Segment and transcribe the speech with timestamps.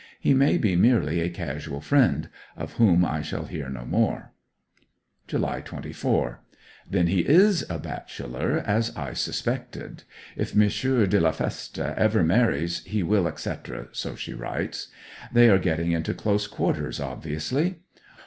[0.19, 4.31] He may be merely a casual friend, of whom I shall hear no more.
[5.27, 6.41] July 24.
[6.89, 10.01] Then he is a bachelor, as I suspected.
[10.35, 11.07] 'If M.
[11.07, 13.89] de la Feste ever marries he will,' etc.
[13.91, 14.87] So she writes.
[15.31, 17.81] They are getting into close quarters, obviously.